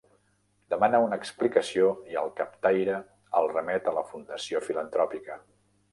Demana 0.73 1.01
una 1.07 1.19
explicació 1.23 1.91
i 2.15 2.19
el 2.23 2.33
captaire 2.41 2.97
el 3.43 3.53
remet 3.55 3.93
a 3.93 3.97
la 3.99 4.07
Fundació 4.11 4.67
Filantropica. 4.71 5.43